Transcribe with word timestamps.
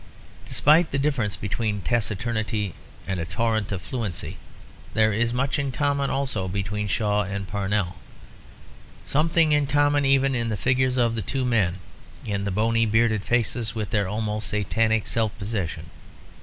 Despite 0.47 0.89
the 0.89 0.97
difference 0.97 1.35
between 1.35 1.81
taciturnity 1.81 2.73
and 3.07 3.19
a 3.19 3.25
torrent 3.25 3.71
of 3.71 3.83
fluency 3.83 4.37
there 4.95 5.13
is 5.13 5.31
much 5.31 5.59
in 5.59 5.71
common 5.71 6.09
also 6.09 6.47
between 6.47 6.87
Shaw 6.87 7.21
and 7.21 7.47
Parnell; 7.47 7.97
something 9.05 9.51
in 9.51 9.67
common 9.67 10.03
even 10.03 10.33
in 10.33 10.49
the 10.49 10.57
figures 10.57 10.97
of 10.97 11.13
the 11.13 11.21
two 11.21 11.45
men, 11.45 11.75
in 12.25 12.45
the 12.45 12.49
bony 12.51 12.87
bearded 12.87 13.23
faces 13.23 13.75
with 13.75 13.91
their 13.91 14.07
almost 14.07 14.47
Satanic 14.47 15.05
self 15.05 15.37
possession. 15.37 15.91